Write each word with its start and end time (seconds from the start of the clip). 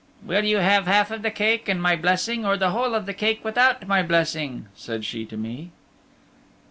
"Will 0.25 0.43
you 0.45 0.57
have 0.57 0.87
half 0.87 1.11
of 1.11 1.21
the 1.21 1.29
cake 1.29 1.69
and 1.69 1.79
my 1.79 1.95
blessing 1.95 2.43
or 2.43 2.57
the 2.57 2.71
whole 2.71 2.95
of 2.95 3.05
the 3.05 3.13
cake 3.13 3.45
without 3.45 3.87
my 3.87 4.01
blessing?" 4.01 4.65
said 4.73 5.05
she 5.05 5.25
to 5.27 5.37
me. 5.37 5.69